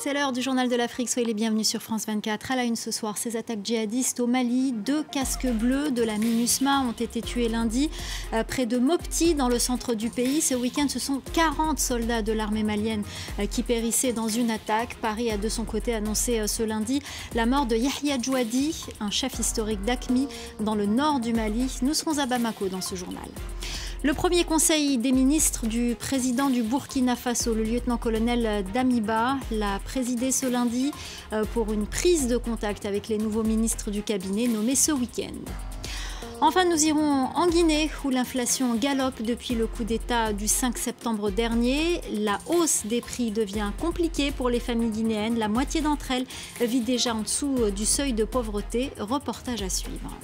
C'est 0.00 0.14
l'heure 0.14 0.30
du 0.30 0.42
journal 0.42 0.68
de 0.68 0.76
l'Afrique. 0.76 1.08
Soyez 1.08 1.26
les 1.26 1.34
bienvenus 1.34 1.66
sur 1.66 1.82
France 1.82 2.06
24. 2.06 2.52
À 2.52 2.56
la 2.56 2.62
une 2.62 2.76
ce 2.76 2.92
soir, 2.92 3.18
ces 3.18 3.34
attaques 3.34 3.64
djihadistes 3.64 4.20
au 4.20 4.28
Mali. 4.28 4.70
Deux 4.70 5.02
casques 5.02 5.48
bleus 5.48 5.90
de 5.90 6.04
la 6.04 6.18
MINUSMA 6.18 6.82
ont 6.82 6.92
été 6.92 7.20
tués 7.20 7.48
lundi 7.48 7.90
euh, 8.32 8.44
près 8.44 8.64
de 8.64 8.78
Mopti, 8.78 9.34
dans 9.34 9.48
le 9.48 9.58
centre 9.58 9.94
du 9.94 10.08
pays. 10.08 10.40
Ce 10.40 10.54
week-end, 10.54 10.86
ce 10.88 11.00
sont 11.00 11.20
40 11.32 11.80
soldats 11.80 12.22
de 12.22 12.32
l'armée 12.32 12.62
malienne 12.62 13.02
euh, 13.40 13.46
qui 13.46 13.64
périssaient 13.64 14.12
dans 14.12 14.28
une 14.28 14.52
attaque. 14.52 14.94
Paris 15.02 15.32
a 15.32 15.36
de 15.36 15.48
son 15.48 15.64
côté 15.64 15.92
annoncé 15.92 16.38
euh, 16.38 16.46
ce 16.46 16.62
lundi 16.62 17.02
la 17.34 17.44
mort 17.44 17.66
de 17.66 17.74
Yahya 17.74 18.18
Djouadi, 18.22 18.86
un 19.00 19.10
chef 19.10 19.40
historique 19.40 19.82
d'ACMI 19.82 20.28
dans 20.60 20.76
le 20.76 20.86
nord 20.86 21.18
du 21.18 21.32
Mali. 21.32 21.66
Nous 21.82 21.94
serons 21.94 22.18
à 22.18 22.26
Bamako 22.26 22.68
dans 22.68 22.82
ce 22.82 22.94
journal. 22.94 23.28
Le 24.04 24.14
premier 24.14 24.44
conseil 24.44 24.96
des 24.96 25.10
ministres 25.10 25.66
du 25.66 25.96
président 25.98 26.50
du 26.50 26.62
Burkina 26.62 27.16
Faso, 27.16 27.52
le 27.52 27.64
lieutenant-colonel 27.64 28.64
Damiba, 28.72 29.38
l'a 29.50 29.80
présidé 29.80 30.30
ce 30.30 30.46
lundi 30.46 30.92
euh, 31.32 31.44
pour 31.52 31.72
une 31.72 31.84
prise 31.84 32.28
de 32.28 32.36
contact 32.36 32.86
avec 32.86 33.08
les 33.08 33.18
nouveaux 33.18 33.42
ministres 33.42 33.90
du 33.90 34.04
cabinet 34.04 34.46
nommés 34.46 34.76
ce 34.76 34.92
week-end. 34.92 35.34
Enfin, 36.40 36.64
nous 36.64 36.84
irons 36.84 37.26
en 37.34 37.48
Guinée 37.48 37.90
où 38.04 38.10
l'inflation 38.10 38.76
galope 38.76 39.20
depuis 39.20 39.56
le 39.56 39.66
coup 39.66 39.82
d'État 39.82 40.32
du 40.32 40.46
5 40.46 40.78
septembre 40.78 41.32
dernier. 41.32 42.00
La 42.12 42.38
hausse 42.46 42.82
des 42.84 43.00
prix 43.00 43.32
devient 43.32 43.72
compliquée 43.80 44.30
pour 44.30 44.48
les 44.48 44.60
familles 44.60 44.90
guinéennes. 44.90 45.40
La 45.40 45.48
moitié 45.48 45.80
d'entre 45.80 46.12
elles 46.12 46.26
vit 46.60 46.82
déjà 46.82 47.16
en 47.16 47.22
dessous 47.22 47.72
du 47.74 47.84
seuil 47.84 48.12
de 48.12 48.22
pauvreté. 48.22 48.92
Reportage 49.00 49.62
à 49.62 49.68
suivre. 49.68 50.16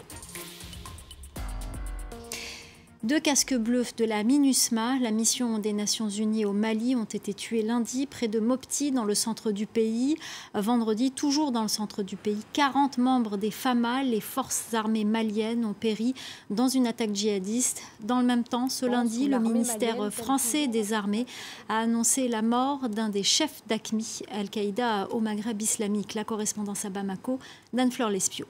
Deux 3.04 3.20
casques 3.20 3.54
bleus 3.54 3.88
de 3.98 4.06
la 4.06 4.24
MINUSMA, 4.24 4.98
la 4.98 5.10
mission 5.10 5.58
des 5.58 5.74
Nations 5.74 6.08
Unies 6.08 6.46
au 6.46 6.54
Mali, 6.54 6.96
ont 6.96 7.04
été 7.04 7.34
tués 7.34 7.60
lundi 7.60 8.06
près 8.06 8.28
de 8.28 8.40
Mopti, 8.40 8.92
dans 8.92 9.04
le 9.04 9.14
centre 9.14 9.52
du 9.52 9.66
pays. 9.66 10.16
Vendredi, 10.54 11.10
toujours 11.10 11.52
dans 11.52 11.60
le 11.60 11.69
centre 11.69 12.02
du 12.02 12.16
pays, 12.16 12.41
40 12.55 12.97
membres 12.97 13.36
des 13.36 13.50
FAMA, 13.50 14.05
les 14.05 14.22
forces 14.22 14.72
armées 14.72 15.05
maliennes, 15.05 15.66
ont 15.66 15.75
péri 15.75 16.14
dans 16.48 16.69
une 16.69 16.86
attaque 16.86 17.14
djihadiste. 17.14 17.82
Dans 18.00 18.20
le 18.20 18.27
même 18.27 18.42
temps, 18.42 18.70
ce 18.70 18.86
lundi, 18.86 19.28
le 19.28 19.38
ministère 19.38 20.10
français 20.10 20.66
des 20.66 20.94
armées 20.94 21.27
a 21.69 21.80
annoncé 21.80 22.27
la 22.27 22.41
mort 22.41 22.88
d'un 22.88 23.10
des 23.10 23.22
chefs 23.22 23.60
d'ACMI, 23.66 24.22
Al-Qaïda 24.30 25.08
au 25.10 25.20
Maghreb 25.20 25.60
islamique. 25.60 26.14
La 26.14 26.25
correspondance 26.25 26.86
à 26.86 26.88
Bamako 26.88 27.38
d'Anne-Fleur 27.75 28.08
Lespio. 28.08 28.47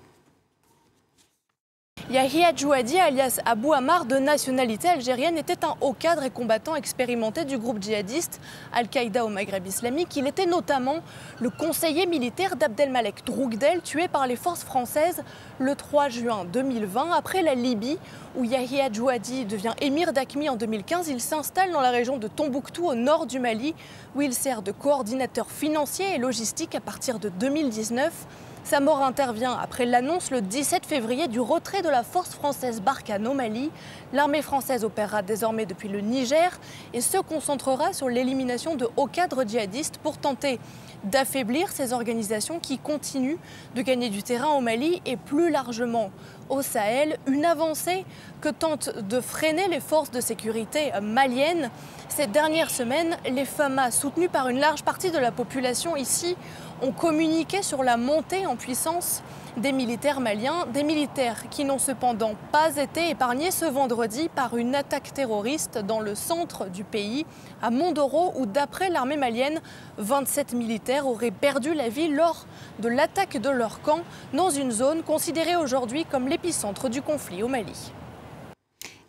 Yahya 2.14 2.52
Djouadi, 2.54 2.96
alias 3.00 3.40
Abou 3.44 3.72
Ammar, 3.72 4.04
de 4.04 4.14
nationalité 4.14 4.86
algérienne, 4.86 5.36
était 5.36 5.64
un 5.64 5.74
haut 5.80 5.94
cadre 5.98 6.22
et 6.22 6.30
combattant 6.30 6.76
expérimenté 6.76 7.44
du 7.44 7.58
groupe 7.58 7.82
djihadiste 7.82 8.40
Al-Qaïda 8.72 9.24
au 9.24 9.28
Maghreb 9.28 9.66
islamique. 9.66 10.14
Il 10.14 10.28
était 10.28 10.46
notamment 10.46 11.00
le 11.40 11.50
conseiller 11.50 12.06
militaire 12.06 12.54
d'Abdelmalek 12.54 13.26
Drougdel, 13.26 13.82
tué 13.82 14.06
par 14.06 14.28
les 14.28 14.36
forces 14.36 14.62
françaises 14.62 15.24
le 15.58 15.74
3 15.74 16.08
juin 16.08 16.44
2020. 16.44 17.10
Après 17.10 17.42
la 17.42 17.56
Libye, 17.56 17.98
où 18.36 18.44
Yahya 18.44 18.92
Djouadi 18.92 19.44
devient 19.44 19.74
émir 19.80 20.12
d'Akmi 20.12 20.48
en 20.48 20.54
2015, 20.54 21.08
il 21.08 21.20
s'installe 21.20 21.72
dans 21.72 21.80
la 21.80 21.90
région 21.90 22.18
de 22.18 22.28
Tombouctou, 22.28 22.86
au 22.86 22.94
nord 22.94 23.26
du 23.26 23.40
Mali, 23.40 23.74
où 24.14 24.22
il 24.22 24.34
sert 24.34 24.62
de 24.62 24.70
coordinateur 24.70 25.50
financier 25.50 26.14
et 26.14 26.18
logistique 26.18 26.76
à 26.76 26.80
partir 26.80 27.18
de 27.18 27.28
2019. 27.28 28.12
Sa 28.64 28.80
mort 28.80 29.02
intervient 29.02 29.52
après 29.52 29.84
l'annonce 29.84 30.30
le 30.30 30.40
17 30.40 30.86
février 30.86 31.28
du 31.28 31.38
retrait 31.38 31.82
de 31.82 31.90
la 31.90 32.02
force 32.02 32.30
française 32.30 32.80
Barkhane 32.80 33.26
au 33.26 33.34
Mali. 33.34 33.70
L'armée 34.14 34.40
française 34.40 34.84
opérera 34.86 35.20
désormais 35.20 35.66
depuis 35.66 35.90
le 35.90 36.00
Niger 36.00 36.58
et 36.94 37.02
se 37.02 37.18
concentrera 37.18 37.92
sur 37.92 38.08
l'élimination 38.08 38.74
de 38.74 38.88
hauts 38.96 39.06
cadres 39.06 39.44
djihadistes 39.46 39.98
pour 39.98 40.16
tenter 40.16 40.58
d'affaiblir 41.04 41.70
ces 41.72 41.92
organisations 41.92 42.58
qui 42.58 42.78
continuent 42.78 43.36
de 43.74 43.82
gagner 43.82 44.08
du 44.08 44.22
terrain 44.22 44.54
au 44.54 44.60
Mali 44.62 45.02
et 45.04 45.18
plus 45.18 45.50
largement 45.50 46.10
au 46.48 46.62
Sahel, 46.62 47.18
une 47.26 47.44
avancée 47.44 48.04
que 48.40 48.48
tentent 48.48 48.90
de 48.96 49.20
freiner 49.20 49.68
les 49.68 49.80
forces 49.80 50.10
de 50.10 50.20
sécurité 50.20 50.92
maliennes. 51.02 51.70
Ces 52.08 52.26
dernières 52.26 52.70
semaines, 52.70 53.16
les 53.28 53.44
FAMA, 53.44 53.90
soutenues 53.90 54.28
par 54.28 54.48
une 54.48 54.60
large 54.60 54.82
partie 54.82 55.10
de 55.10 55.18
la 55.18 55.32
population 55.32 55.96
ici, 55.96 56.36
ont 56.82 56.92
communiqué 56.92 57.62
sur 57.62 57.82
la 57.82 57.96
montée 57.96 58.46
en 58.46 58.56
puissance 58.56 59.22
des 59.56 59.72
militaires 59.72 60.20
maliens, 60.20 60.66
des 60.72 60.82
militaires 60.82 61.48
qui 61.48 61.64
n'ont 61.64 61.78
cependant 61.78 62.32
pas 62.50 62.76
été 62.76 63.10
épargnés 63.10 63.50
ce 63.50 63.64
vendredi 63.64 64.28
par 64.28 64.56
une 64.56 64.74
attaque 64.74 65.14
terroriste 65.14 65.78
dans 65.78 66.00
le 66.00 66.14
centre 66.14 66.68
du 66.68 66.82
pays, 66.82 67.24
à 67.62 67.70
Mondoro, 67.70 68.32
où 68.36 68.46
d'après 68.46 68.90
l'armée 68.90 69.16
malienne, 69.16 69.60
27 69.98 70.54
militaires 70.54 71.06
auraient 71.06 71.30
perdu 71.30 71.72
la 71.72 71.88
vie 71.88 72.08
lors 72.08 72.46
de 72.80 72.88
l'attaque 72.88 73.38
de 73.40 73.50
leur 73.50 73.80
camp 73.80 74.00
dans 74.32 74.50
une 74.50 74.72
zone 74.72 75.02
considérée 75.02 75.56
aujourd'hui 75.56 76.04
comme 76.04 76.28
l'épicentre 76.34 76.88
du 76.90 77.00
conflit 77.00 77.44
au 77.44 77.48
Mali. 77.48 77.92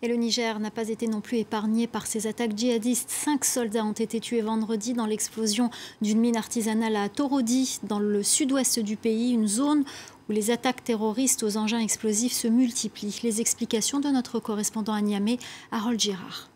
Et 0.04 0.08
le 0.08 0.16
Niger 0.16 0.60
n'a 0.60 0.70
pas 0.70 0.90
été 0.90 1.08
non 1.08 1.22
plus 1.22 1.40
épargné 1.40 1.88
par 1.88 2.06
ces 2.06 2.28
attaques 2.28 2.56
djihadistes. 2.56 3.10
Cinq 3.10 3.46
soldats 3.46 3.84
ont 3.84 3.94
été 3.94 4.20
tués 4.20 4.42
vendredi 4.42 4.94
dans 4.94 5.08
l'explosion 5.08 5.72
d'une 6.04 6.20
mine 6.20 6.38
artisanale 6.38 6.96
à 6.96 7.10
Torodi, 7.10 7.80
dans 7.82 7.98
le 7.98 8.22
sud-ouest 8.22 8.78
du 8.80 8.96
pays, 8.96 9.32
une 9.32 9.48
zone 9.48 9.86
où 10.30 10.34
les 10.34 10.52
attaques 10.52 10.84
terroristes 10.84 11.42
aux 11.42 11.58
engins 11.58 11.80
explosifs 11.80 12.34
se 12.34 12.48
multiplient. 12.48 13.20
Les 13.24 13.42
explications 13.42 14.00
de 14.00 14.10
notre 14.10 14.40
correspondant 14.40 14.94
à 14.94 15.02
Niamey, 15.02 15.40
Harold 15.72 16.00
Girard. 16.00 16.52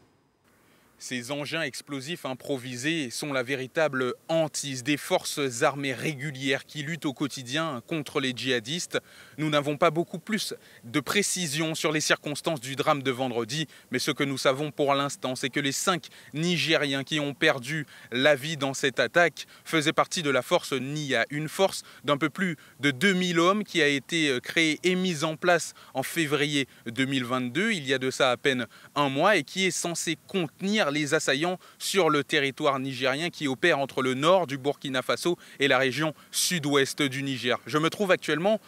Ces 1.02 1.32
engins 1.32 1.62
explosifs 1.62 2.26
improvisés 2.26 3.10
sont 3.10 3.32
la 3.32 3.42
véritable 3.42 4.16
hantise 4.28 4.84
des 4.84 4.98
forces 4.98 5.64
armées 5.64 5.94
régulières 5.94 6.66
qui 6.66 6.84
luttent 6.84 7.06
au 7.06 7.14
quotidien 7.14 7.82
contre 7.88 8.20
les 8.20 8.34
djihadistes. 8.36 9.00
Nous 9.38 9.50
n'avons 9.50 9.78
pas 9.78 9.92
beaucoup 9.92 10.20
plus 10.20 10.54
de 10.84 11.00
précisions 11.00 11.74
sur 11.74 11.94
les 11.94 12.02
circonstances 12.02 12.60
du 12.60 12.76
drame 12.76 13.02
de 13.02 13.12
vendredi, 13.12 13.66
mais 13.92 14.00
ce 14.00 14.12
que 14.12 14.26
nous 14.26 14.38
savons 14.38 14.72
pour 14.72 14.94
l'instant, 14.94 15.38
c'est 15.38 15.50
que 15.50 15.62
les 15.62 15.72
cinq 15.72 16.08
Nigériens 16.34 17.06
qui 17.06 17.22
ont 17.22 17.34
perdu 17.34 17.88
la 18.12 18.36
vie 18.36 18.58
dans 18.58 18.74
cette 18.74 19.00
attaque 19.00 19.48
faisaient 19.64 19.94
partie 19.94 20.22
de 20.22 20.30
la 20.30 20.42
force 20.42 20.74
NIA, 20.74 21.26
une 21.30 21.48
force 21.48 21.84
d'un 22.04 22.18
peu 22.18 22.30
plus 22.30 22.58
de 22.82 22.92
2000 22.92 23.40
hommes 23.40 23.64
qui 23.64 23.82
a 23.82 23.88
été 23.88 24.38
créée 24.44 24.82
et 24.84 24.96
mise 24.96 25.24
en 25.24 25.38
place 25.38 25.74
en 25.94 26.04
février 26.04 26.68
2022, 26.88 27.72
il 27.72 27.88
y 27.88 27.94
a 27.94 28.00
de 28.00 28.12
ça 28.12 28.32
à 28.32 28.38
peine 28.38 28.68
un 28.96 29.08
mois, 29.08 29.38
et 29.38 29.44
qui 29.44 29.66
est 29.66 29.72
censée 29.72 30.18
contenir 30.28 30.89
les 30.92 31.14
assaillants 31.14 31.58
sur 31.78 32.10
le 32.10 32.24
territoire 32.24 32.80
nigérien 32.80 33.30
qui 33.30 33.48
opère 33.48 33.80
entre 33.80 34.02
le 34.02 34.14
nord 34.14 34.48
du 34.48 34.58
Burkina 34.58 35.02
Faso 35.02 35.38
et 35.60 35.68
la 35.68 35.78
région 35.78 36.14
sud-ouest 36.32 37.02
du 37.02 37.24
Niger. 37.24 37.58
Je 37.66 37.78
me 37.78 37.90
trouve 37.90 38.12
actuellement 38.12 38.60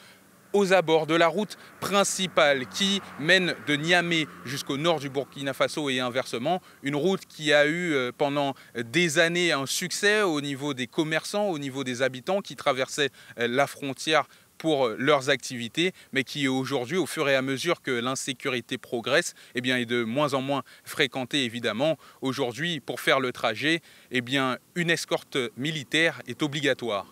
aux 0.54 0.74
abords 0.74 1.08
de 1.08 1.16
la 1.16 1.28
route 1.28 1.58
principale 1.80 2.68
qui 2.68 3.02
mène 3.20 3.56
de 3.68 3.76
Niamey 3.76 4.28
jusqu'au 4.46 4.78
nord 4.78 5.00
du 5.00 5.10
Burkina 5.10 5.54
Faso 5.54 5.90
et 5.90 6.00
inversement, 6.00 6.62
une 6.84 6.96
route 6.96 7.26
qui 7.26 7.54
a 7.54 7.66
eu 7.66 7.94
euh, 7.94 8.12
pendant 8.18 8.54
des 8.76 9.20
années 9.20 9.52
un 9.52 9.66
succès 9.66 10.22
au 10.22 10.42
niveau 10.42 10.74
des 10.74 10.88
commerçants, 10.88 11.48
au 11.48 11.60
niveau 11.60 11.84
des 11.84 12.02
habitants 12.02 12.42
qui 12.42 12.56
traversaient 12.56 13.12
euh, 13.40 13.48
la 13.48 13.68
frontière 13.68 14.26
pour 14.62 14.86
euh, 14.86 14.96
leurs 15.00 15.32
activités, 15.32 15.92
mais 16.14 16.24
qui 16.24 16.48
aujourd'hui, 16.48 16.98
au 16.98 17.08
fur 17.08 17.28
et 17.28 17.36
à 17.36 17.42
mesure 17.42 17.82
que 17.82 17.90
l'insécurité 17.90 18.78
progresse, 18.78 19.34
eh 19.56 19.62
bien, 19.62 19.78
est 19.78 19.88
de 19.88 20.04
moins 20.04 20.36
en 20.36 20.42
moins 20.42 20.62
fréquentée 20.84 21.46
évidemment. 21.46 21.98
Aujourd'hui, 22.22 22.80
pour 22.80 23.00
faire 23.00 23.20
le 23.20 23.32
trajet, 23.32 23.82
eh 24.12 24.22
une 24.76 24.90
escorte 24.92 25.38
militaire 25.58 26.22
est 26.28 26.44
obligatoire. 26.44 27.08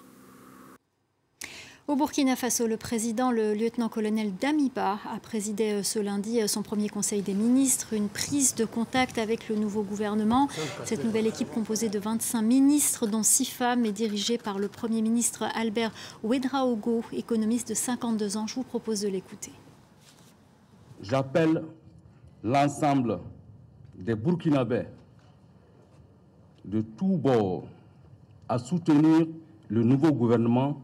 Au 1.89 1.95
Burkina 1.95 2.35
Faso, 2.35 2.67
le 2.67 2.77
président, 2.77 3.31
le 3.31 3.55
lieutenant-colonel 3.55 4.31
Damiba, 4.35 4.99
a 5.11 5.19
présidé 5.19 5.71
euh, 5.71 5.81
ce 5.81 5.97
lundi 5.97 6.39
euh, 6.39 6.45
son 6.45 6.61
premier 6.61 6.87
conseil 6.87 7.23
des 7.23 7.33
ministres, 7.33 7.93
une 7.93 8.09
prise 8.09 8.53
de 8.53 8.63
contact 8.63 9.17
avec 9.17 9.49
le 9.49 9.55
nouveau 9.55 9.81
gouvernement. 9.81 10.49
Cette 10.85 11.03
nouvelle 11.03 11.25
équipe 11.25 11.49
composée 11.49 11.89
de 11.89 11.97
25 11.97 12.43
ministres, 12.43 13.07
dont 13.07 13.23
6 13.23 13.45
femmes, 13.45 13.85
est 13.87 13.91
dirigée 13.91 14.37
par 14.37 14.59
le 14.59 14.67
premier 14.67 15.01
ministre 15.01 15.45
Albert 15.55 15.91
Ouedraogo, 16.21 17.03
économiste 17.11 17.69
de 17.69 17.73
52 17.73 18.37
ans. 18.37 18.45
Je 18.45 18.53
vous 18.53 18.61
propose 18.61 19.01
de 19.01 19.07
l'écouter. 19.07 19.51
J'appelle 21.01 21.63
l'ensemble 22.43 23.19
des 23.97 24.13
Burkinabés 24.13 24.85
de 26.65 26.81
tous 26.81 27.17
bords 27.17 27.63
à 28.47 28.59
soutenir 28.59 29.25
le 29.69 29.83
nouveau 29.83 30.11
gouvernement 30.11 30.79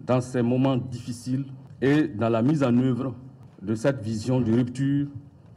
dans 0.00 0.20
ces 0.20 0.42
moments 0.42 0.76
difficiles 0.76 1.46
et 1.80 2.08
dans 2.08 2.28
la 2.28 2.42
mise 2.42 2.62
en 2.62 2.76
œuvre 2.78 3.14
de 3.62 3.74
cette 3.74 4.00
vision 4.02 4.40
de 4.40 4.52
rupture 4.52 5.08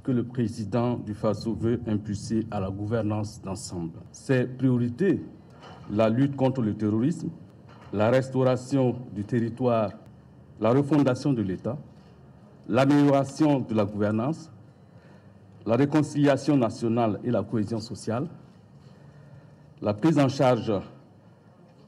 que 0.03 0.11
le 0.11 0.23
président 0.23 0.97
du 0.97 1.13
FASO 1.13 1.53
veut 1.53 1.79
impulser 1.87 2.47
à 2.49 2.59
la 2.59 2.69
gouvernance 2.69 3.41
d'ensemble. 3.41 3.99
Ces 4.11 4.45
priorités, 4.45 5.21
la 5.91 6.09
lutte 6.09 6.35
contre 6.35 6.61
le 6.61 6.73
terrorisme, 6.73 7.29
la 7.93 8.09
restauration 8.09 8.95
du 9.13 9.23
territoire, 9.23 9.91
la 10.59 10.71
refondation 10.71 11.33
de 11.33 11.41
l'État, 11.41 11.77
l'amélioration 12.67 13.59
de 13.59 13.73
la 13.75 13.85
gouvernance, 13.85 14.51
la 15.65 15.75
réconciliation 15.75 16.57
nationale 16.57 17.19
et 17.23 17.31
la 17.31 17.43
cohésion 17.43 17.79
sociale, 17.79 18.27
la 19.81 19.93
prise 19.93 20.17
en 20.17 20.29
charge 20.29 20.71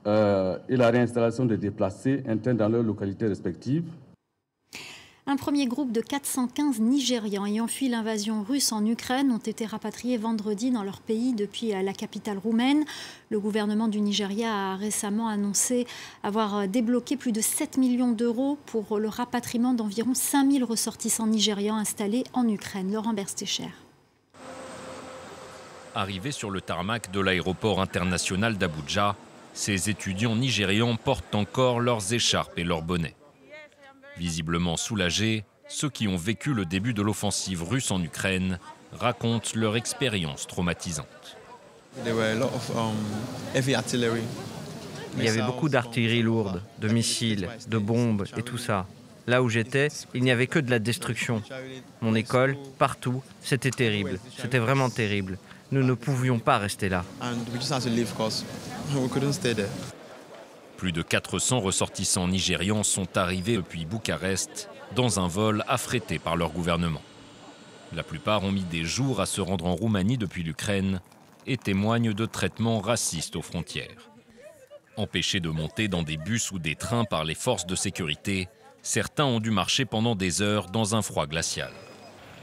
euh, 0.05 0.57
et 0.69 0.75
la 0.75 0.89
réinstallation 0.89 1.45
des 1.45 1.57
déplacés 1.57 2.23
internes 2.27 2.57
dans 2.57 2.69
leurs 2.69 2.83
localités 2.83 3.27
respectives. 3.27 3.85
Un 5.25 5.37
premier 5.37 5.67
groupe 5.67 5.93
de 5.93 6.01
415 6.01 6.81
Nigérians 6.81 7.45
ayant 7.45 7.67
fui 7.67 7.87
l'invasion 7.87 8.43
russe 8.43 8.73
en 8.73 8.85
Ukraine 8.85 9.31
ont 9.31 9.37
été 9.37 9.65
rapatriés 9.65 10.17
vendredi 10.17 10.69
dans 10.69 10.83
leur 10.83 10.99
pays 10.99 11.33
depuis 11.33 11.73
euh, 11.73 11.81
la 11.81 11.93
capitale 11.93 12.37
roumaine. 12.37 12.83
Le 13.29 13.39
gouvernement 13.39 13.87
du 13.87 14.01
Nigeria 14.01 14.73
a 14.73 14.75
récemment 14.75 15.29
annoncé 15.29 15.87
avoir 16.23 16.57
euh, 16.57 16.67
débloqué 16.67 17.15
plus 17.15 17.31
de 17.31 17.39
7 17.39 17.77
millions 17.77 18.11
d'euros 18.11 18.57
pour 18.65 18.99
le 18.99 19.07
rapatriement 19.07 19.73
d'environ 19.73 20.13
5000 20.13 20.65
ressortissants 20.65 21.27
nigérians 21.27 21.77
installés 21.77 22.25
en 22.33 22.45
Ukraine. 22.49 22.91
Laurent 22.91 23.13
Berstécher. 23.13 23.69
Arrivés 25.95 26.31
sur 26.31 26.49
le 26.49 26.59
tarmac 26.59 27.11
de 27.11 27.21
l'aéroport 27.21 27.79
international 27.79 28.57
d'Abuja, 28.57 29.15
ces 29.53 29.89
étudiants 29.89 30.35
nigérians 30.35 30.97
portent 30.97 31.35
encore 31.35 31.79
leurs 31.79 32.13
écharpes 32.13 32.57
et 32.57 32.63
leurs 32.63 32.81
bonnets. 32.81 33.15
Visiblement 34.17 34.77
soulagés, 34.77 35.45
ceux 35.67 35.89
qui 35.89 36.07
ont 36.07 36.17
vécu 36.17 36.53
le 36.53 36.65
début 36.65 36.93
de 36.93 37.01
l'offensive 37.01 37.63
russe 37.63 37.91
en 37.91 38.01
Ukraine 38.01 38.59
racontent 38.91 39.49
leur 39.55 39.75
expérience 39.75 40.45
traumatisante. 40.47 41.37
Um, 42.05 42.95
il 45.17 45.23
y 45.23 45.29
avait 45.29 45.43
beaucoup 45.43 45.69
d'artillerie 45.69 46.23
lourde, 46.23 46.61
de 46.79 46.87
missiles, 46.87 47.47
de 47.67 47.77
bombes 47.77 48.25
et 48.35 48.41
tout 48.41 48.57
ça. 48.57 48.87
Là 49.25 49.41
où 49.41 49.49
j'étais, 49.49 49.87
il 50.13 50.23
n'y 50.23 50.31
avait 50.31 50.47
que 50.47 50.59
de 50.59 50.69
la 50.69 50.79
destruction. 50.79 51.41
Mon 52.01 52.13
école, 52.15 52.57
partout, 52.77 53.23
c'était 53.41 53.71
terrible. 53.71 54.19
C'était 54.37 54.59
vraiment 54.59 54.89
terrible. 54.89 55.37
Nous 55.73 55.81
ne 55.81 55.95
pouvions 55.95 56.37
pas 56.37 56.59
rester 56.59 56.87
là. 56.87 57.03
Plus 60.77 60.91
de 60.91 61.01
400 61.01 61.59
ressortissants 61.61 62.27
nigérians 62.27 62.83
sont 62.83 63.17
arrivés 63.17 63.55
depuis 63.55 63.85
Bucarest 63.85 64.69
dans 64.95 65.19
un 65.19 65.27
vol 65.27 65.63
affrété 65.67 66.19
par 66.19 66.35
leur 66.35 66.51
gouvernement. 66.51 67.01
La 67.91 68.03
plupart 68.03 68.43
ont 68.43 68.51
mis 68.51 68.65
des 68.65 68.85
jours 68.85 69.19
à 69.19 69.25
se 69.25 69.41
rendre 69.41 69.65
en 69.65 69.73
Roumanie 69.73 70.19
depuis 70.19 70.43
l'Ukraine 70.43 71.01
et 71.47 71.57
témoignent 71.57 72.13
de 72.13 72.25
traitements 72.27 72.79
racistes 72.79 73.35
aux 73.35 73.41
frontières. 73.41 74.11
Empêchés 74.95 75.39
de 75.39 75.49
monter 75.49 75.87
dans 75.87 76.03
des 76.03 76.17
bus 76.17 76.51
ou 76.51 76.59
des 76.59 76.75
trains 76.75 77.05
par 77.05 77.23
les 77.23 77.33
forces 77.33 77.65
de 77.65 77.73
sécurité, 77.73 78.47
certains 78.83 79.25
ont 79.25 79.39
dû 79.39 79.49
marcher 79.49 79.85
pendant 79.85 80.13
des 80.13 80.43
heures 80.43 80.67
dans 80.67 80.93
un 80.93 81.01
froid 81.01 81.25
glacial. 81.25 81.71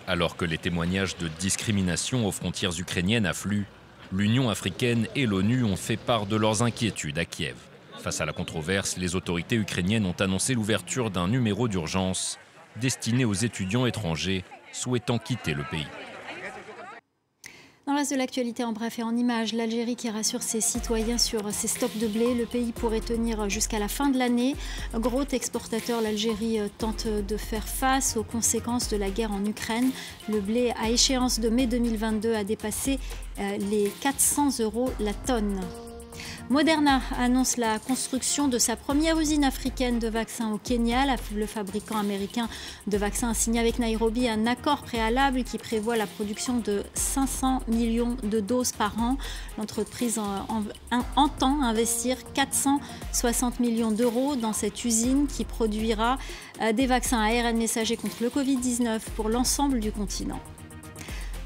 Alors 0.07 0.37
que 0.37 0.45
les 0.45 0.59
témoignages 0.59 1.17
de 1.17 1.29
discrimination 1.29 2.27
aux 2.27 2.33
frontières 2.33 2.79
ukrainiennes 2.79 3.27
affluent, 3.27 3.67
l'Union 4.13 4.51
africaine 4.51 5.07
et 5.15 5.27
l'ONU 5.27 5.65
ont 5.65 5.77
fait 5.77 5.97
part 5.97 6.27
de 6.27 6.37
leurs 6.37 6.63
inquiétudes 6.63 7.19
à 7.19 7.25
Kiev. 7.25 7.57
Face 8.01 8.21
à 8.21 8.25
la 8.25 8.33
controverse, 8.33 8.97
les 8.97 9.15
autorités 9.15 9.57
ukrainiennes 9.57 10.07
ont 10.07 10.17
annoncé 10.19 10.55
l'ouverture 10.55 11.11
d'un 11.11 11.29
numéro 11.29 11.69
d'urgence 11.69 12.39
destiné 12.77 13.25
aux 13.25 13.35
étudiants 13.35 13.87
étrangers 13.87 14.45
souhaitant 14.73 15.19
quitter 15.19 15.55
le 15.55 15.65
pays. 15.65 15.87
Dans 17.87 17.95
le 17.95 17.99
reste 17.99 18.13
de 18.13 18.19
l'actualité, 18.19 18.63
en 18.63 18.73
bref 18.73 18.99
et 18.99 19.03
en 19.03 19.17
images, 19.17 19.55
l'Algérie 19.55 19.97
qui 19.97 20.11
rassure 20.11 20.43
ses 20.43 20.61
citoyens 20.61 21.19
sur 21.19 21.51
ses 21.51 21.67
stocks 21.67 21.97
de 21.97 22.07
blé. 22.07 22.35
Le 22.35 22.45
pays 22.45 22.73
pourrait 22.73 23.01
tenir 23.01 23.49
jusqu'à 23.49 23.79
la 23.79 23.89
fin 23.89 24.11
de 24.11 24.19
l'année. 24.19 24.55
Gros 24.95 25.25
exportateur, 25.33 26.01
l'Algérie 26.01 26.61
tente 26.79 27.07
de 27.07 27.37
faire 27.37 27.67
face 27.67 28.17
aux 28.17 28.23
conséquences 28.23 28.91
de 28.91 28.97
la 28.97 29.11
guerre 29.11 29.33
en 29.33 29.45
Ukraine. 29.45 29.91
Le 30.29 30.41
blé 30.41 30.73
à 30.81 30.91
échéance 30.91 31.41
de 31.41 31.49
mai 31.49 31.67
2022 31.67 32.35
a 32.35 32.45
dépassé 32.45 32.99
euh, 33.39 33.57
les 33.71 33.91
400 34.01 34.61
euros 34.61 34.91
la 35.01 35.15
tonne. 35.15 35.61
Moderna 36.49 37.01
annonce 37.17 37.57
la 37.57 37.79
construction 37.79 38.49
de 38.49 38.59
sa 38.59 38.75
première 38.75 39.19
usine 39.19 39.45
africaine 39.45 39.99
de 39.99 40.09
vaccins 40.09 40.53
au 40.53 40.59
Kenya. 40.59 41.05
Le 41.35 41.47
fabricant 41.47 41.99
américain 41.99 42.49
de 42.87 42.97
vaccins 42.97 43.31
a 43.31 43.35
signé 43.35 43.61
avec 43.61 43.79
Nairobi 43.79 44.29
un 44.29 44.47
accord 44.47 44.83
préalable 44.83 45.45
qui 45.45 45.59
prévoit 45.59 45.97
la 45.97 46.07
production 46.07 46.59
de 46.59 46.83
500 46.95 47.61
millions 47.69 48.17
de 48.25 48.41
doses 48.41 48.73
par 48.73 48.99
an. 49.01 49.17
L'entreprise 49.59 50.21
entend 51.17 51.63
investir 51.63 52.17
460 52.35 53.61
millions 53.61 53.93
d'euros 53.93 54.35
dans 54.37 54.53
cette 54.53 54.85
usine 54.85 55.27
qui 55.29 55.45
produira 55.45 56.19
euh, 56.61 56.73
des 56.73 56.87
vaccins 56.87 57.21
ARN 57.21 57.57
messagers 57.57 57.97
contre 57.97 58.23
le 58.23 58.29
Covid-19 58.29 59.01
pour 59.15 59.29
l'ensemble 59.29 59.81
du 59.81 59.93
continent. 59.93 60.41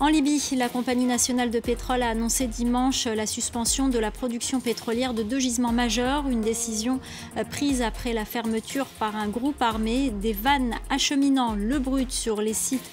En 0.04 0.08
Libye, 0.08 0.38
la 0.54 0.68
compagnie 0.68 1.06
nationale 1.06 1.50
de 1.50 1.60
pétrole 1.60 2.02
a 2.02 2.10
annoncé 2.10 2.46
dimanche 2.46 3.06
la 3.06 3.24
suspension 3.24 3.88
de 3.88 3.98
la 3.98 4.10
production 4.10 4.60
pétrolière 4.60 5.14
de 5.14 5.22
deux 5.22 5.38
gisements 5.38 5.72
majeurs, 5.72 6.28
une 6.28 6.42
décision 6.42 7.00
euh, 7.38 7.44
prise 7.44 7.80
après 7.80 8.12
la 8.12 8.26
fermeture 8.26 8.84
par 8.84 9.16
un 9.16 9.28
groupe 9.28 9.62
armé 9.62 10.10
des 10.10 10.34
vannes 10.34 10.74
acheminant 10.90 11.54
le 11.54 11.78
brut 11.78 12.12
sur 12.12 12.42
les 12.42 12.52
sites 12.52 12.90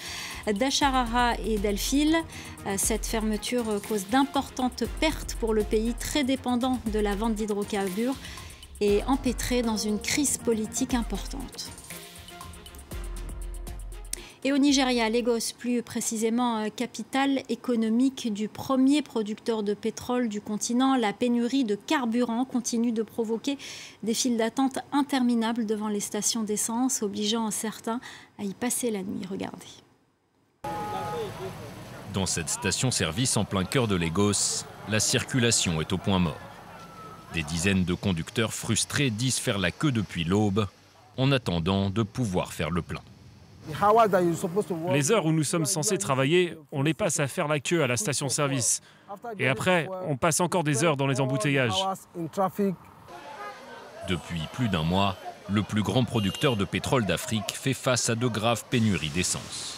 d'Acharara 0.53 1.33
et 1.45 1.57
d'Elfil. 1.57 2.15
Euh, 2.65 2.75
cette 2.77 3.05
fermeture 3.05 3.65
cause 3.89 4.05
d'importantes 4.07 4.85
pertes 5.01 5.35
pour 5.37 5.53
le 5.53 5.63
pays 5.63 5.93
très 5.93 6.23
dépendant 6.23 6.79
de 6.93 6.99
la 6.99 7.13
vente 7.13 7.35
d'hydrocarbures 7.35 8.15
et 8.79 9.03
empêtré 9.05 9.63
dans 9.63 9.75
une 9.75 9.99
crise 9.99 10.37
politique 10.37 10.93
importante. 10.93 11.71
Et 14.43 14.51
au 14.51 14.57
Nigeria, 14.57 15.07
Lagos, 15.07 15.53
plus 15.59 15.83
précisément 15.83 16.57
euh, 16.57 16.69
capitale 16.75 17.43
économique 17.47 18.33
du 18.33 18.47
premier 18.47 19.03
producteur 19.03 19.61
de 19.61 19.75
pétrole 19.75 20.29
du 20.29 20.41
continent, 20.41 20.95
la 20.95 21.13
pénurie 21.13 21.63
de 21.63 21.75
carburant 21.75 22.43
continue 22.43 22.91
de 22.91 23.03
provoquer 23.03 23.59
des 24.01 24.15
files 24.15 24.37
d'attente 24.37 24.79
interminables 24.91 25.67
devant 25.67 25.89
les 25.89 25.99
stations 25.99 26.41
d'essence, 26.41 27.03
obligeant 27.03 27.51
certains 27.51 28.01
à 28.39 28.43
y 28.43 28.55
passer 28.55 28.89
la 28.89 29.03
nuit. 29.03 29.27
Regardez. 29.29 29.67
Dans 32.15 32.25
cette 32.25 32.49
station-service 32.49 33.37
en 33.37 33.45
plein 33.45 33.63
cœur 33.63 33.87
de 33.87 33.95
Lagos, 33.95 34.65
la 34.89 34.99
circulation 34.99 35.81
est 35.81 35.93
au 35.93 35.99
point 35.99 36.19
mort. 36.19 36.39
Des 37.35 37.43
dizaines 37.43 37.85
de 37.85 37.93
conducteurs 37.93 38.53
frustrés 38.53 39.11
disent 39.11 39.37
faire 39.37 39.59
la 39.59 39.69
queue 39.69 39.91
depuis 39.91 40.23
l'aube 40.23 40.67
en 41.15 41.31
attendant 41.31 41.91
de 41.91 42.01
pouvoir 42.01 42.53
faire 42.53 42.71
le 42.71 42.81
plein. 42.81 43.01
Les 44.91 45.11
heures 45.11 45.25
où 45.25 45.31
nous 45.31 45.43
sommes 45.43 45.65
censés 45.65 45.97
travailler, 45.97 46.57
on 46.71 46.83
les 46.83 46.93
passe 46.93 47.19
à 47.19 47.27
faire 47.27 47.47
la 47.47 47.59
queue 47.59 47.83
à 47.83 47.87
la 47.87 47.97
station-service. 47.97 48.81
Et 49.39 49.47
après, 49.47 49.87
on 50.07 50.17
passe 50.17 50.39
encore 50.39 50.63
des 50.63 50.83
heures 50.83 50.97
dans 50.97 51.07
les 51.07 51.21
embouteillages. 51.21 51.85
Depuis 54.07 54.41
plus 54.53 54.67
d'un 54.67 54.83
mois, 54.83 55.15
le 55.49 55.61
plus 55.61 55.83
grand 55.83 56.03
producteur 56.03 56.55
de 56.55 56.65
pétrole 56.65 57.05
d'Afrique 57.05 57.53
fait 57.53 57.73
face 57.73 58.09
à 58.09 58.15
de 58.15 58.27
graves 58.27 58.63
pénuries 58.69 59.09
d'essence. 59.09 59.77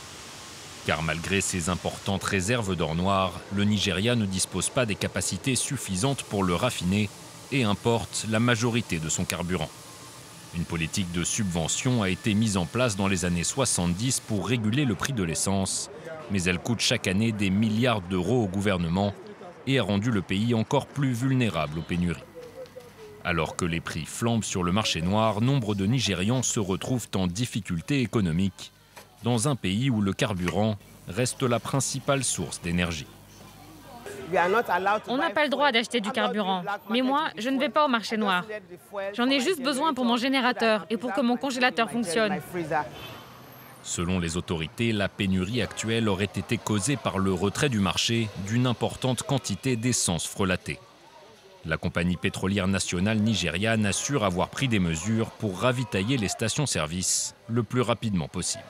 Car 0.86 1.02
malgré 1.02 1.42
ses 1.42 1.70
importantes 1.70 2.24
réserves 2.24 2.76
d'or 2.76 2.96
noir, 2.96 3.40
le 3.56 3.64
Nigeria 3.64 4.16
ne 4.16 4.26
dispose 4.26 4.70
pas 4.70 4.86
des 4.86 4.96
capacités 4.96 5.56
suffisantes 5.56 6.24
pour 6.24 6.44
le 6.44 6.56
raffiner 6.56 7.10
et 7.52 7.64
importe 7.64 8.26
la 8.30 8.40
majorité 8.40 9.00
de 9.00 9.10
son 9.10 9.24
carburant. 9.24 9.70
Une 10.56 10.66
politique 10.66 11.12
de 11.12 11.24
subvention 11.24 12.04
a 12.04 12.10
été 12.10 12.36
mise 12.36 12.58
en 12.58 12.66
place 12.66 12.96
dans 12.96 13.08
les 13.08 13.26
années 13.26 13.44
70 13.44 14.20
pour 14.20 14.48
réguler 14.48 14.86
le 14.86 14.94
prix 14.94 15.14
de 15.14 15.24
l'essence, 15.24 15.90
mais 16.32 16.44
elle 16.44 16.60
coûte 16.60 16.80
chaque 16.80 17.08
année 17.08 17.32
des 17.32 17.50
milliards 17.50 18.02
d'euros 18.02 18.44
au 18.44 18.48
gouvernement 18.48 19.14
et 19.66 19.80
a 19.80 19.84
rendu 19.84 20.12
le 20.12 20.22
pays 20.22 20.54
encore 20.54 20.86
plus 20.86 21.12
vulnérable 21.12 21.80
aux 21.80 21.84
pénuries. 21.84 22.24
Alors 23.26 23.56
que 23.56 23.66
les 23.66 23.80
prix 23.80 24.06
flambent 24.06 24.44
sur 24.44 24.64
le 24.64 24.72
marché 24.72 25.02
noir, 25.02 25.42
nombre 25.42 25.74
de 25.74 25.86
Nigérians 25.86 26.44
se 26.44 26.60
retrouvent 26.60 27.08
en 27.16 27.26
difficulté 27.26 28.02
économique 28.02 28.72
dans 29.24 29.48
un 29.48 29.56
pays 29.56 29.90
où 29.90 30.02
le 30.02 30.14
carburant 30.14 30.78
reste 31.08 31.42
la 31.42 31.60
principale 31.60 32.24
source 32.24 32.62
d'énergie. 32.62 33.08
On 35.08 35.18
n'a 35.18 35.30
pas 35.30 35.44
le 35.44 35.50
droit 35.50 35.72
d'acheter 35.72 36.02
du 36.02 36.12
carburant. 36.12 36.64
Mais 36.90 37.02
moi, 37.02 37.30
je 37.38 37.50
ne 37.50 37.60
vais 37.60 37.70
pas 37.70 37.86
au 37.86 37.88
marché 37.88 38.18
noir. 38.18 38.46
J'en 39.14 39.30
ai 39.30 39.40
juste 39.40 39.62
besoin 39.62 39.94
pour 39.94 40.06
mon 40.06 40.18
générateur 40.18 40.86
et 40.90 40.98
pour 40.98 41.14
que 41.14 41.22
mon 41.22 41.38
congélateur 41.38 41.90
fonctionne. 41.90 42.40
Selon 43.84 44.20
les 44.20 44.38
autorités, 44.38 44.94
la 44.94 45.10
pénurie 45.10 45.62
actuelle 45.62 46.08
aurait 46.08 46.24
été 46.24 46.58
causée 46.58 46.96
par 46.96 47.20
le 47.20 47.34
retrait 47.34 47.68
du 47.68 47.80
marché 47.80 48.30
d'une 48.48 48.66
importante 48.66 49.24
quantité 49.24 49.76
d'essence 49.76 50.26
frelatée. 50.26 50.80
La 51.66 51.78
compagnie 51.78 52.18
pétrolière 52.18 52.68
nationale 52.68 53.20
nigériane 53.20 53.86
assure 53.86 54.24
avoir 54.24 54.50
pris 54.50 54.68
des 54.68 54.80
mesures 54.80 55.32
pour 55.32 55.60
ravitailler 55.60 56.18
les 56.18 56.28
stations-service 56.28 57.36
le 57.48 57.64
plus 57.64 57.82
rapidement 57.82 58.28
possible. 58.28 58.64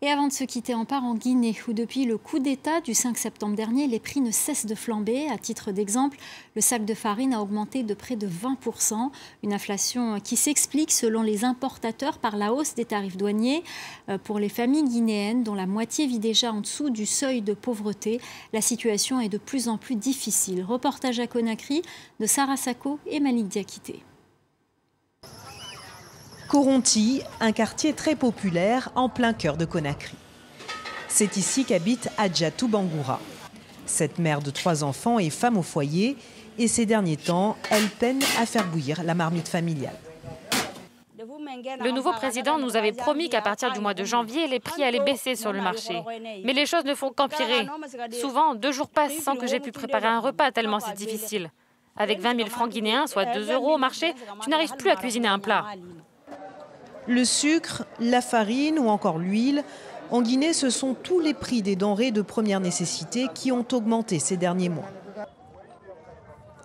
Et 0.00 0.06
avant 0.10 0.28
de 0.28 0.32
se 0.32 0.44
quitter, 0.44 0.76
on 0.76 0.84
part 0.84 1.02
en 1.02 1.16
Guinée, 1.16 1.56
où 1.66 1.72
depuis 1.72 2.04
le 2.04 2.18
coup 2.18 2.38
d'État 2.38 2.80
du 2.80 2.94
5 2.94 3.18
septembre 3.18 3.56
dernier, 3.56 3.88
les 3.88 3.98
prix 3.98 4.20
ne 4.20 4.30
cessent 4.30 4.64
de 4.64 4.76
flamber. 4.76 5.28
À 5.28 5.38
titre 5.38 5.72
d'exemple, 5.72 6.16
le 6.54 6.60
sac 6.60 6.84
de 6.84 6.94
farine 6.94 7.34
a 7.34 7.42
augmenté 7.42 7.82
de 7.82 7.94
près 7.94 8.14
de 8.14 8.28
20%, 8.28 9.10
une 9.42 9.52
inflation 9.52 10.20
qui 10.20 10.36
s'explique, 10.36 10.92
selon 10.92 11.22
les 11.22 11.44
importateurs, 11.44 12.18
par 12.18 12.36
la 12.36 12.52
hausse 12.52 12.76
des 12.76 12.84
tarifs 12.84 13.16
douaniers. 13.16 13.64
Euh, 14.08 14.18
pour 14.18 14.38
les 14.38 14.48
familles 14.48 14.84
guinéennes, 14.84 15.42
dont 15.42 15.54
la 15.54 15.66
moitié 15.66 16.06
vit 16.06 16.20
déjà 16.20 16.52
en 16.52 16.60
dessous 16.60 16.90
du 16.90 17.04
seuil 17.04 17.42
de 17.42 17.52
pauvreté, 17.52 18.20
la 18.52 18.60
situation 18.60 19.18
est 19.18 19.28
de 19.28 19.38
plus 19.38 19.68
en 19.68 19.78
plus 19.78 19.96
difficile. 19.96 20.62
Reportage 20.62 21.18
à 21.18 21.26
Conakry 21.26 21.82
de 22.20 22.26
Sarah 22.26 22.56
Sako 22.56 23.00
et 23.08 23.18
Malik 23.18 23.48
Diakité. 23.48 24.04
Coronti, 26.48 27.20
un 27.40 27.52
quartier 27.52 27.92
très 27.92 28.16
populaire 28.16 28.90
en 28.94 29.10
plein 29.10 29.34
cœur 29.34 29.58
de 29.58 29.66
Conakry. 29.66 30.16
C'est 31.06 31.36
ici 31.36 31.66
qu'habite 31.66 32.08
Adjatou 32.16 32.68
Bangoura. 32.68 33.20
Cette 33.84 34.18
mère 34.18 34.40
de 34.40 34.50
trois 34.50 34.82
enfants 34.82 35.18
est 35.18 35.28
femme 35.28 35.58
au 35.58 35.62
foyer 35.62 36.16
et 36.58 36.66
ces 36.66 36.86
derniers 36.86 37.18
temps, 37.18 37.56
elle 37.70 37.86
peine 37.88 38.22
à 38.40 38.46
faire 38.46 38.66
bouillir 38.66 39.02
la 39.02 39.14
marmite 39.14 39.46
familiale. 39.46 39.96
Le 41.80 41.90
nouveau 41.90 42.12
président 42.12 42.58
nous 42.58 42.76
avait 42.76 42.92
promis 42.92 43.28
qu'à 43.28 43.42
partir 43.42 43.70
du 43.72 43.80
mois 43.80 43.94
de 43.94 44.04
janvier, 44.04 44.46
les 44.46 44.60
prix 44.60 44.82
allaient 44.82 45.04
baisser 45.04 45.36
sur 45.36 45.52
le 45.52 45.60
marché. 45.60 46.02
Mais 46.44 46.54
les 46.54 46.64
choses 46.64 46.84
ne 46.84 46.94
font 46.94 47.10
qu'empirer. 47.10 47.66
Souvent, 48.18 48.54
deux 48.54 48.72
jours 48.72 48.88
passent 48.88 49.18
sans 49.18 49.36
que 49.36 49.46
j'ai 49.46 49.60
pu 49.60 49.70
préparer 49.70 50.06
un 50.06 50.20
repas 50.20 50.50
tellement 50.50 50.80
c'est 50.80 50.94
difficile. 50.94 51.50
Avec 51.96 52.20
20 52.20 52.36
000 52.36 52.48
francs 52.48 52.70
guinéens, 52.70 53.06
soit 53.06 53.26
2 53.26 53.52
euros 53.52 53.74
au 53.74 53.78
marché, 53.78 54.14
tu 54.40 54.48
n'arrives 54.48 54.76
plus 54.76 54.88
à 54.88 54.96
cuisiner 54.96 55.28
un 55.28 55.40
plat. 55.40 55.66
Le 57.08 57.24
sucre, 57.24 57.86
la 58.00 58.20
farine 58.20 58.78
ou 58.78 58.88
encore 58.88 59.18
l'huile, 59.18 59.64
en 60.10 60.20
Guinée, 60.20 60.52
ce 60.52 60.68
sont 60.68 60.94
tous 60.94 61.20
les 61.20 61.32
prix 61.32 61.62
des 61.62 61.74
denrées 61.74 62.10
de 62.10 62.20
première 62.20 62.60
nécessité 62.60 63.28
qui 63.34 63.50
ont 63.50 63.64
augmenté 63.72 64.18
ces 64.18 64.36
derniers 64.36 64.68
mois. 64.68 64.90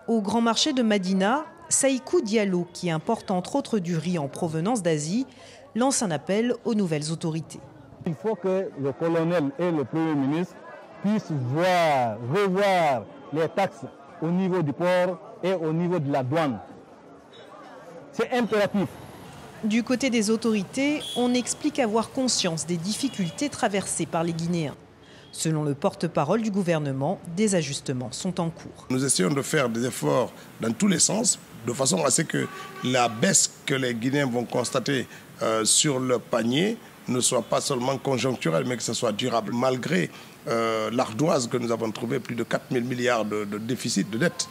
Au 0.08 0.22
grand 0.22 0.42
marché 0.42 0.74
de 0.74 0.84
Madina, 0.84 1.46
Saïkou 1.70 2.22
Diallo, 2.22 2.68
qui 2.74 2.92
importe 2.92 3.32
entre 3.32 3.56
autres 3.56 3.80
du 3.80 3.96
riz 3.96 4.20
en 4.20 4.28
provenance 4.28 4.84
d'Asie, 4.84 5.26
lance 5.76 6.04
un 6.04 6.12
appel 6.12 6.54
aux 6.66 6.76
nouvelles 6.76 7.12
autorités. 7.14 7.62
Il 8.06 8.14
faut 8.14 8.36
que 8.36 8.70
le 8.78 8.92
colonel 8.92 9.46
et 9.60 9.72
le 9.72 9.86
Premier 9.86 10.14
ministre 10.14 10.56
puissent 11.02 11.32
voir, 11.32 12.18
revoir 12.34 13.04
les 13.32 13.48
taxes 13.48 13.86
au 14.22 14.28
niveau 14.28 14.62
du 14.62 14.74
port 14.74 15.20
et 15.42 15.54
au 15.54 15.72
niveau 15.72 16.00
de 16.00 16.12
la 16.12 16.22
douane. 16.22 16.60
C'est 18.12 18.30
impératif. 18.32 18.90
Du 19.64 19.82
côté 19.82 20.10
des 20.10 20.30
autorités, 20.30 21.00
on 21.16 21.34
explique 21.34 21.80
avoir 21.80 22.12
conscience 22.12 22.66
des 22.66 22.76
difficultés 22.76 23.48
traversées 23.48 24.06
par 24.06 24.26
les 24.26 24.34
Guinéens. 24.34 24.76
Selon 25.32 25.64
le 25.64 25.74
porte-parole 25.74 26.42
du 26.42 26.52
gouvernement, 26.52 27.18
des 27.38 27.56
ajustements 27.56 28.12
sont 28.12 28.42
en 28.42 28.50
cours. 28.50 28.88
Nous 28.90 29.06
essayons 29.06 29.30
de 29.30 29.42
faire 29.42 29.70
des 29.70 29.86
efforts 29.86 30.34
dans 30.60 30.74
tous 30.74 30.90
les 30.90 31.00
sens, 31.00 31.40
de 31.66 31.72
façon 31.72 32.04
à 32.04 32.12
ce 32.12 32.24
que 32.24 32.46
la 32.84 33.08
baisse 33.08 33.50
que 33.66 33.74
les 33.74 33.94
Guinéens 33.94 34.26
vont 34.26 34.44
constater 34.44 35.08
euh, 35.42 35.64
sur 35.64 35.98
le 35.98 36.20
panier 36.20 36.78
ne 37.08 37.22
soit 37.22 37.42
pas 37.42 37.62
seulement 37.62 37.98
conjoncturelle, 37.98 38.66
mais 38.68 38.76
que 38.76 38.84
ce 38.84 38.94
soit 38.94 39.14
durable, 39.14 39.54
malgré 39.54 40.10
euh, 40.50 40.90
l'ardoise 40.92 41.48
que 41.48 41.56
nous 41.56 41.72
avons 41.72 41.90
trouvé, 41.92 42.20
plus 42.20 42.36
de 42.36 42.44
4 42.44 42.66
000 42.70 42.86
milliards 42.86 43.24
de, 43.24 43.46
de 43.46 43.58
déficit 43.58 44.10
de 44.10 44.18
dette. 44.18 44.50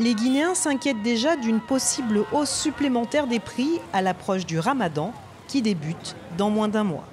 Les 0.00 0.14
Guinéens 0.14 0.54
s'inquiètent 0.54 1.02
déjà 1.02 1.36
d'une 1.36 1.60
possible 1.60 2.24
hausse 2.32 2.50
supplémentaire 2.50 3.26
des 3.26 3.38
prix 3.38 3.80
à 3.92 4.00
l'approche 4.00 4.46
du 4.46 4.58
ramadan 4.58 5.12
qui 5.46 5.60
débute 5.60 6.16
dans 6.38 6.48
moins 6.48 6.68
d'un 6.68 6.84
mois. 6.84 7.04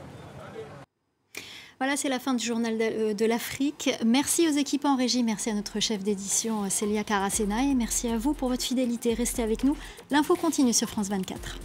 Voilà, 1.80 1.98
c'est 1.98 2.08
la 2.08 2.18
fin 2.18 2.34
du 2.34 2.46
journal 2.46 2.78
de, 2.78 3.24
euh, 3.24 3.28
l'Afrique. 3.28 3.90
Merci 4.06 4.48
aux 4.48 4.54
équipes 4.54 4.86
en 4.86 4.96
régie, 4.96 5.22
merci 5.22 5.50
à 5.50 5.54
notre 5.54 5.82
chef 5.82 6.02
d'édition 6.02 6.64
euh, 6.64 6.70
Célia 6.70 7.04
Caracena 7.04 7.62
et 7.62 7.74
merci 7.74 8.08
à 8.08 8.18
vous 8.18 8.32
pour 8.32 8.48
votre 8.48 8.64
fidélité. 8.64 9.14
Restez 9.14 9.44
avec 9.44 9.66
nous. 9.66 9.76
L'info 10.10 10.36
continue 10.36 10.72
sur 10.72 10.90
France 10.90 11.10
24. 11.10 11.60